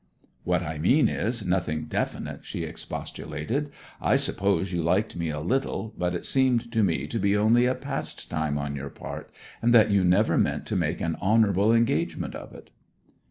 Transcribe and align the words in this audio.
'What 0.45 0.63
I 0.63 0.79
mean 0.79 1.07
is, 1.07 1.45
nothing 1.45 1.85
definite,' 1.85 2.43
she 2.43 2.63
expostulated. 2.63 3.69
'I 4.01 4.15
suppose 4.15 4.73
you 4.73 4.81
liked 4.81 5.15
me 5.15 5.29
a 5.29 5.39
little; 5.39 5.93
but 5.95 6.15
it 6.15 6.25
seemed 6.25 6.71
to 6.71 6.81
me 6.83 7.05
to 7.05 7.19
be 7.19 7.37
only 7.37 7.67
a 7.67 7.75
pastime 7.75 8.57
on 8.57 8.75
your 8.75 8.89
part, 8.89 9.29
and 9.61 9.75
that 9.75 9.91
you 9.91 10.03
never 10.03 10.39
meant 10.39 10.65
to 10.65 10.75
make 10.75 11.01
an 11.01 11.17
honourable 11.21 11.71
engagement 11.71 12.33
of 12.33 12.51
it.' 12.51 12.71